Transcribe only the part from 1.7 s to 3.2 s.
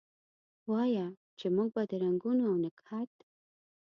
به د رنګونو اونګهت،